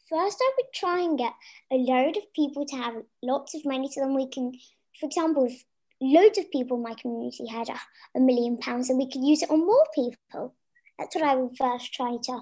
first 0.09 0.38
I 0.41 0.53
would 0.57 0.73
try 0.75 1.00
and 1.00 1.19
get 1.19 1.33
a 1.73 1.76
load 1.76 2.17
of 2.17 2.33
people 2.35 2.67
to 2.67 2.76
have 2.76 2.95
lots 3.23 3.55
of 3.55 3.64
money 3.64 3.88
so 3.91 4.00
then 4.00 4.14
we 4.14 4.29
can 4.29 4.53
for 5.00 5.07
example 5.07 5.47
if 5.47 5.64
loads 6.00 6.38
of 6.38 6.50
people 6.50 6.76
in 6.76 6.83
my 6.83 6.95
community 6.95 7.47
had 7.47 7.69
a, 7.69 7.81
a 8.17 8.21
million 8.21 8.59
pounds 8.59 8.91
and 8.91 8.99
we 8.99 9.11
could 9.11 9.25
use 9.25 9.43
it 9.43 9.50
on 9.50 9.64
more 9.64 9.87
people. 9.95 10.55
That's 10.98 11.14
what 11.14 11.24
I 11.24 11.34
would 11.36 11.56
first 11.56 11.92
try 11.92 12.16
to 12.24 12.40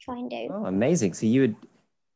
try 0.00 0.16
and 0.16 0.30
do. 0.30 0.48
Oh, 0.50 0.66
amazing. 0.66 1.14
So 1.14 1.26
you 1.26 1.42
would 1.42 1.56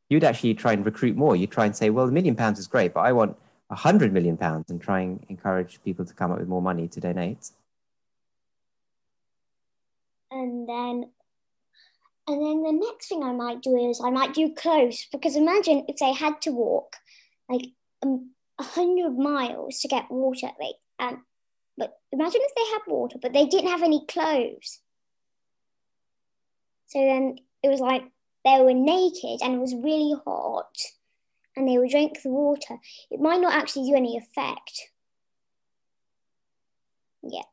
you'd 0.09 0.23
actually 0.23 0.55
try 0.55 0.73
and 0.73 0.85
recruit 0.85 1.15
more. 1.15 1.35
You'd 1.35 1.51
try 1.51 1.65
and 1.65 1.75
say, 1.75 1.89
well, 1.89 2.07
a 2.07 2.11
million 2.11 2.35
pounds 2.35 2.59
is 2.59 2.67
great, 2.67 2.93
but 2.93 3.01
I 3.01 3.11
want 3.11 3.37
a 3.69 3.75
hundred 3.75 4.11
million 4.11 4.37
pounds 4.37 4.71
and 4.71 4.81
try 4.81 5.01
and 5.01 5.23
encourage 5.29 5.81
people 5.83 6.03
to 6.05 6.13
come 6.13 6.31
up 6.31 6.39
with 6.39 6.47
more 6.47 6.61
money 6.61 6.87
to 6.87 6.99
donate. 6.99 7.51
and 10.31 10.67
then 10.67 11.09
and 12.27 12.41
then 12.41 12.61
the 12.61 12.85
next 12.85 13.07
thing 13.07 13.23
I 13.23 13.31
might 13.31 13.61
do 13.63 13.75
is 13.89 14.01
I 14.03 14.11
might 14.11 14.35
do 14.35 14.53
clothes 14.53 15.07
because 15.11 15.35
imagine 15.35 15.85
if 15.87 15.97
they 15.97 16.13
had 16.13 16.41
to 16.41 16.51
walk 16.51 16.97
like 17.49 17.65
um, 18.03 18.31
a 18.59 18.63
hundred 18.63 19.17
miles 19.17 19.79
to 19.79 19.87
get 19.87 20.11
water, 20.11 20.49
like 20.59 20.75
and 20.99 21.17
but 21.77 21.93
imagine 22.11 22.41
if 22.43 22.55
they 22.55 22.71
had 22.71 22.81
water 22.93 23.17
but 23.21 23.33
they 23.33 23.45
didn't 23.45 23.69
have 23.69 23.83
any 23.83 24.05
clothes. 24.05 24.81
So 26.89 26.99
then 26.99 27.37
it 27.63 27.69
was 27.69 27.79
like 27.79 28.03
they 28.43 28.59
were 28.61 28.73
naked 28.73 29.41
and 29.41 29.53
it 29.53 29.59
was 29.59 29.75
really 29.75 30.15
hot, 30.25 30.75
and 31.55 31.67
they 31.67 31.77
would 31.77 31.91
drink 31.91 32.21
the 32.21 32.29
water. 32.29 32.77
It 33.11 33.19
might 33.19 33.41
not 33.41 33.53
actually 33.53 33.89
do 33.89 33.95
any 33.95 34.17
effect. 34.17 34.89
Yeah, 37.21 37.43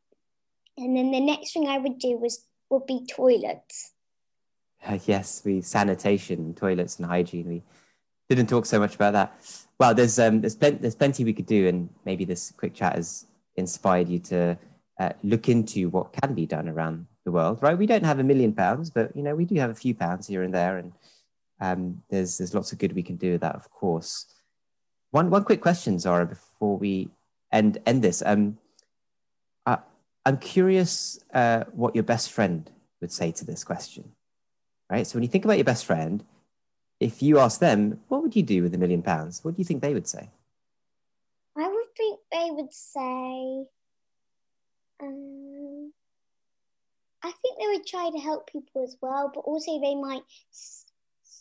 and 0.79 0.97
then 0.97 1.11
the 1.11 1.21
next 1.21 1.53
thing 1.53 1.69
I 1.69 1.79
would 1.79 1.99
do 1.99 2.17
was 2.17 2.47
would 2.71 2.87
be 2.87 3.07
toilets. 3.07 3.93
Uh, 4.85 4.99
yes, 5.05 5.43
we 5.45 5.61
sanitation, 5.61 6.55
toilets, 6.55 6.97
and 6.97 7.07
hygiene. 7.07 7.49
We 7.49 7.63
didn't 8.29 8.49
talk 8.49 8.65
so 8.65 8.79
much 8.79 8.95
about 8.95 9.13
that. 9.13 9.67
Well, 9.79 9.95
there's 9.95 10.19
um, 10.19 10.41
there's, 10.41 10.57
plen- 10.57 10.79
there's 10.81 10.95
plenty 10.95 11.25
we 11.25 11.35
could 11.35 11.47
do, 11.47 11.69
and 11.69 11.91
maybe 12.07 12.25
this 12.25 12.55
quick 12.57 12.73
chat 12.73 12.97
has 12.97 13.27
inspired 13.57 14.09
you 14.09 14.19
to 14.21 14.57
uh, 14.99 15.11
look 15.23 15.51
into 15.51 15.91
what 15.91 16.15
can 16.15 16.33
be 16.33 16.47
done 16.47 16.71
around 16.71 17.07
the 17.27 17.31
world. 17.31 17.59
Right? 17.61 17.77
We 17.77 17.87
don't 17.87 18.05
have 18.05 18.19
a 18.19 18.25
million 18.25 18.55
pounds, 18.55 18.89
but 18.89 19.15
you 19.15 19.23
know 19.23 19.35
we 19.35 19.45
do 19.45 19.57
have 19.57 19.69
a 19.71 19.75
few 19.75 19.95
pounds 19.95 20.27
here 20.27 20.43
and 20.43 20.55
there, 20.55 20.79
and 20.79 20.93
um, 21.61 22.03
there's 22.09 22.39
there's 22.39 22.55
lots 22.55 22.73
of 22.73 22.79
good 22.79 22.95
we 22.95 23.03
can 23.03 23.17
do 23.17 23.33
with 23.33 23.43
that, 23.43 23.55
of 23.55 23.71
course. 23.71 24.25
One 25.11 25.29
one 25.29 25.45
quick 25.45 25.61
question, 25.61 25.99
Zara, 25.99 26.25
before 26.25 26.79
we 26.79 27.11
end 27.53 27.77
end 27.85 28.01
this. 28.01 28.23
Um, 28.25 28.57
I, 29.67 29.77
I'm 30.25 30.39
curious 30.39 31.21
uh, 31.35 31.65
what 31.73 31.95
your 31.95 32.05
best 32.05 32.33
friend 32.33 32.71
would 33.03 33.13
say 33.13 33.31
to 33.33 33.45
this 33.45 33.63
question 33.63 34.13
right? 34.91 35.07
So 35.07 35.17
when 35.17 35.23
you 35.23 35.29
think 35.29 35.45
about 35.45 35.59
your 35.59 35.65
best 35.65 35.85
friend, 35.85 36.25
if 37.01 37.23
you 37.23 37.39
ask 37.39 37.61
them, 37.61 38.01
what 38.09 38.23
would 38.23 38.37
you 38.37 38.43
do 38.43 38.63
with 38.63 38.75
a 38.75 38.79
million 38.79 39.03
pounds? 39.03 39.45
What 39.45 39.55
do 39.55 39.61
you 39.61 39.65
think 39.65 39.83
they 39.83 39.95
would 39.95 40.09
say? 40.09 40.31
I 41.57 41.69
would 41.69 41.97
think 41.97 42.21
they 42.31 42.49
would 42.51 42.73
say, 42.73 43.65
um, 45.03 45.56
I 47.27 47.33
think 47.43 47.59
they 47.59 47.67
would 47.67 47.87
try 47.87 48.09
to 48.09 48.19
help 48.19 48.49
people 48.49 48.85
as 48.85 48.97
well, 49.03 49.33
but 49.35 49.41
also 49.41 49.81
they 49.81 49.97
might 49.97 50.23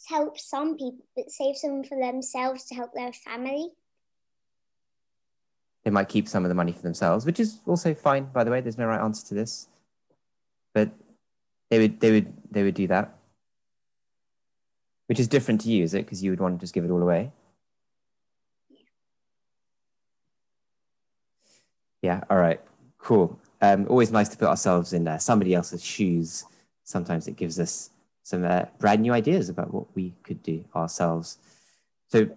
help 0.10 0.40
some 0.40 0.78
people, 0.78 1.06
but 1.16 1.30
save 1.30 1.58
some 1.58 1.84
for 1.84 2.00
themselves 2.00 2.66
to 2.66 2.76
help 2.76 2.92
their 2.96 3.14
family. 3.14 3.70
They 5.84 5.92
might 5.92 6.10
keep 6.10 6.28
some 6.28 6.44
of 6.44 6.50
the 6.50 6.56
money 6.56 6.72
for 6.72 6.82
themselves, 6.82 7.24
which 7.24 7.40
is 7.40 7.60
also 7.68 7.94
fine, 7.94 8.26
by 8.26 8.44
the 8.44 8.50
way. 8.50 8.62
There's 8.62 8.80
no 8.80 8.88
right 8.88 9.00
answer 9.00 9.28
to 9.28 9.36
this. 9.36 9.68
But 10.74 10.90
they 11.70 11.78
would 11.78 12.00
they 12.00 12.12
would 12.12 12.34
they 12.50 12.64
would 12.64 12.74
do 12.74 12.88
that. 12.88 13.16
Which 15.06 15.20
is 15.20 15.28
different 15.28 15.62
to 15.62 15.70
you, 15.70 15.84
is 15.84 15.94
it? 15.94 16.06
Because 16.06 16.24
you 16.24 16.32
would 16.32 16.40
want 16.40 16.58
to 16.58 16.64
just 16.64 16.74
give 16.74 16.84
it 16.84 16.90
all 16.90 17.02
away. 17.04 17.32
Yeah, 22.02 22.24
all 22.28 22.38
right. 22.38 22.60
Cool. 22.98 23.40
Um, 23.62 23.88
always 23.90 24.12
nice 24.12 24.30
to 24.30 24.38
put 24.38 24.48
ourselves 24.48 24.94
in 24.94 25.08
uh, 25.08 25.18
somebody 25.18 25.54
else's 25.54 25.84
shoes 25.84 26.46
sometimes 26.86 27.28
it 27.28 27.36
gives 27.36 27.60
us 27.60 27.90
some 28.24 28.46
uh, 28.46 28.66
brand 28.80 29.02
new 29.02 29.12
ideas 29.12 29.50
about 29.50 29.74
what 29.74 29.94
we 29.96 30.14
could 30.24 30.42
do 30.42 30.64
ourselves. 30.76 31.38
So, 32.08 32.30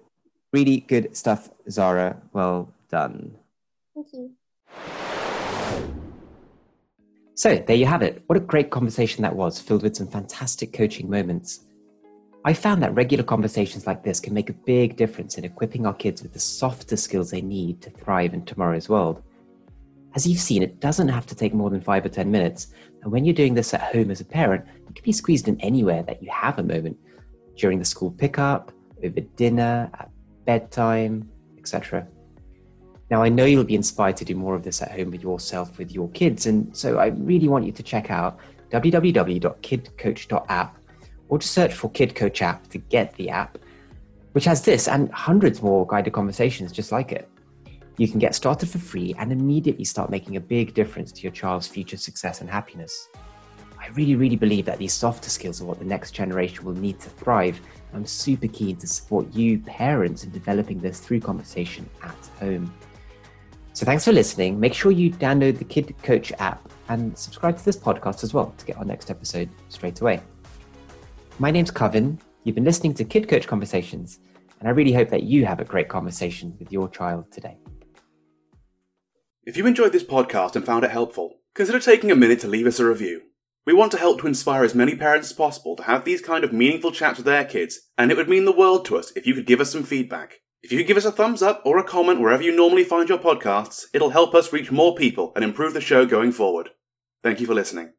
really 0.53 0.81
good 0.81 1.17
stuff, 1.17 1.51
Zara. 1.71 2.21
Well 2.33 2.73
done. 2.91 3.37
Thank 3.95 4.13
you. 4.13 4.33
So, 7.35 7.57
there 7.57 7.77
you 7.77 7.87
have 7.87 8.03
it. 8.03 8.23
What 8.27 8.37
a 8.37 8.41
great 8.41 8.71
conversation 8.71 9.23
that 9.23 9.37
was, 9.37 9.61
filled 9.61 9.83
with 9.83 9.97
some 9.97 10.09
fantastic 10.09 10.73
coaching 10.73 11.09
moments. 11.09 11.61
I 12.45 12.55
found 12.55 12.83
that 12.83 12.95
regular 12.95 13.25
conversations 13.25 13.87
like 13.87 14.03
this 14.03 14.21
can 14.21 14.33
make 14.33 14.49
a 14.51 14.55
big 14.55 14.97
difference 14.97 15.37
in 15.39 15.45
equipping 15.45 15.87
our 15.87 15.95
kids 15.95 16.23
with 16.23 16.33
the 16.33 16.41
softer 16.41 16.97
skills 16.97 17.31
they 17.31 17.43
need 17.43 17.83
to 17.83 17.91
thrive 17.91 18.35
in 18.35 18.45
tomorrow's 18.45 18.89
world. 18.89 19.23
As 20.15 20.27
you've 20.27 20.41
seen, 20.41 20.63
it 20.63 20.81
doesn't 20.81 21.09
have 21.09 21.27
to 21.27 21.35
take 21.35 21.55
more 21.55 21.71
than 21.71 21.81
five 21.81 22.05
or 22.05 22.09
10 22.09 22.31
minutes. 22.31 22.69
And 23.03 23.13
when 23.13 23.25
you're 23.25 23.35
doing 23.35 23.55
this 23.55 23.75
at 23.75 23.81
home 23.81 24.11
as 24.11 24.21
a 24.21 24.25
parent, 24.25 24.65
it 24.89 24.95
can 24.95 25.05
be 25.05 25.13
squeezed 25.13 25.49
in 25.49 25.61
anywhere 25.61 26.03
that 26.05 26.23
you 26.23 26.31
have 26.31 26.59
a 26.59 26.63
moment 26.63 26.97
during 27.57 27.79
the 27.79 27.85
school 27.85 28.11
pickup, 28.11 28.73
over 29.05 29.21
dinner, 29.21 29.91
at 29.95 30.11
bedtime, 30.45 31.29
etc. 31.59 32.07
Now, 33.11 33.23
I 33.23 33.29
know 33.29 33.45
you'll 33.45 33.65
be 33.65 33.75
inspired 33.75 34.17
to 34.19 34.25
do 34.25 34.35
more 34.35 34.55
of 34.55 34.63
this 34.63 34.83
at 34.83 34.93
home 34.93 35.11
with 35.11 35.23
yourself, 35.23 35.79
with 35.79 35.93
your 35.93 36.09
kids. 36.11 36.47
And 36.47 36.77
so 36.77 36.99
I 36.99 37.07
really 37.07 37.49
want 37.49 37.65
you 37.65 37.73
to 37.73 37.83
check 37.83 38.11
out 38.11 38.39
www.kidcoach.app 38.71 40.77
or 41.29 41.39
just 41.39 41.53
search 41.53 41.75
for 41.75 41.91
Kid 41.91 42.15
Coach 42.15 42.43
app 42.43 42.69
to 42.69 42.79
get 42.79 43.15
the 43.15 43.31
app, 43.31 43.59
which 44.33 44.45
has 44.45 44.63
this 44.63 44.89
and 44.89 45.11
hundreds 45.13 45.63
more 45.63 45.87
guided 45.87 46.13
conversations 46.13 46.73
just 46.73 46.93
like 46.93 47.13
it. 47.13 47.29
You 47.99 48.07
can 48.07 48.21
get 48.21 48.37
started 48.37 48.69
for 48.69 48.79
free 48.79 49.13
and 49.19 49.33
immediately 49.33 49.85
start 49.85 50.09
making 50.09 50.37
a 50.37 50.41
big 50.41 50.73
difference 50.73 51.11
to 51.11 51.23
your 51.23 51.33
child's 51.33 51.67
future 51.67 51.97
success 51.97 52.41
and 52.41 52.49
happiness. 52.49 53.09
I 53.77 53.89
really, 53.89 54.15
really 54.15 54.37
believe 54.37 54.67
that 54.67 54.79
these 54.79 54.95
softer 54.95 55.29
skills 55.29 55.61
are 55.61 55.65
what 55.65 55.81
the 55.81 55.85
next 55.85 56.13
generation 56.13 56.65
will 56.65 56.75
need 56.75 57.01
to 57.01 57.11
thrive. 57.11 57.61
I'm 57.93 58.07
super 58.07 58.47
keen 58.47 58.77
to 58.77 58.87
support 58.87 59.35
you, 59.35 59.59
parents, 59.59 60.23
in 60.23 60.31
developing 60.31 60.79
this 60.79 61.01
through 61.01 61.21
conversation 61.21 61.91
at 62.05 62.15
home. 62.39 62.73
So 63.73 63.85
thanks 63.85 64.05
for 64.05 64.13
listening. 64.13 64.61
Make 64.61 64.75
sure 64.75 64.93
you 64.93 65.11
download 65.11 65.59
the 65.59 65.65
Kid 65.65 65.93
Coach 66.05 66.33
app 66.39 66.71
and 66.89 67.19
subscribe 67.19 67.59
to 67.59 67.65
this 67.65 67.77
podcast 67.77 68.23
as 68.23 68.33
well 68.33 68.55
to 68.59 68.65
get 68.65 68.77
our 68.77 68.85
next 68.85 69.11
episode 69.11 69.49
straight 69.71 70.01
away. 70.01 70.21
My 71.41 71.51
name's 71.51 71.73
Kevin. 71.73 72.21
You've 72.45 72.55
been 72.55 72.65
listening 72.65 72.95
to 72.95 73.05
Kid 73.05 73.29
Coach 73.29 73.49
Conversations, 73.49 74.21
and 74.61 74.69
I 74.69 74.71
really 74.71 74.93
hope 74.93 75.09
that 75.09 75.25
you 75.25 75.45
have 75.47 75.59
a 75.59 75.65
great 75.65 75.89
conversation 75.89 76.55
with 76.61 76.71
your 76.71 76.89
child 76.89 77.31
today. 77.33 77.57
If 79.49 79.57
you 79.57 79.67
enjoyed 79.67 79.93
this 79.93 80.05
podcast 80.05 80.57
and 80.57 80.67
found 80.67 80.85
it 80.85 80.91
helpful, 80.91 81.41
consider 81.55 81.81
taking 81.81 82.11
a 82.11 82.15
minute 82.15 82.39
to 82.41 82.47
leave 82.47 82.67
us 82.67 82.79
a 82.79 82.85
review. 82.85 83.23
We 83.65 83.73
want 83.73 83.93
to 83.93 83.99
help 83.99 84.21
to 84.21 84.27
inspire 84.27 84.63
as 84.63 84.75
many 84.75 84.95
parents 84.95 85.31
as 85.31 85.33
possible 85.35 85.75
to 85.77 85.85
have 85.85 86.05
these 86.05 86.21
kind 86.21 86.45
of 86.45 86.53
meaningful 86.53 86.93
chats 86.93 87.17
with 87.17 87.25
their 87.25 87.47
kids, 87.47 87.81
and 87.97 88.11
it 88.11 88.19
would 88.19 88.29
mean 88.29 88.45
the 88.45 88.53
world 88.53 88.85
to 88.85 88.99
us 88.99 89.11
if 89.17 89.27
you 89.27 89.33
could 89.33 89.47
give 89.47 89.63
us 89.63 89.73
some 89.73 89.85
feedback. 89.85 90.41
If 90.63 90.71
you 90.71 90.77
could 90.77 90.87
give 90.87 90.99
us 90.99 91.07
a 91.07 91.11
thumbs 91.11 91.41
up 91.41 91.63
or 91.65 91.79
a 91.79 91.83
comment 91.83 92.21
wherever 92.21 92.43
you 92.43 92.55
normally 92.55 92.85
find 92.85 93.09
your 93.09 93.17
podcasts, 93.17 93.87
it'll 93.95 94.11
help 94.11 94.35
us 94.35 94.53
reach 94.53 94.71
more 94.71 94.95
people 94.95 95.33
and 95.35 95.43
improve 95.43 95.73
the 95.73 95.81
show 95.81 96.05
going 96.05 96.33
forward. 96.33 96.69
Thank 97.23 97.41
you 97.41 97.47
for 97.47 97.55
listening. 97.55 97.87